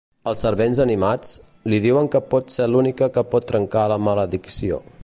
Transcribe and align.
Els 0.29 0.39
servents 0.45 0.79
animats, 0.85 1.35
li 1.73 1.81
diuen 1.85 2.11
que 2.17 2.23
pot 2.33 2.57
ser 2.57 2.69
l'única 2.73 3.13
que 3.19 3.27
pot 3.35 3.51
trencar 3.53 3.87
la 3.95 4.01
maledicció. 4.09 4.83